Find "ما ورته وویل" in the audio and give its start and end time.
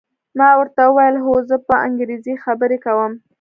0.37-1.15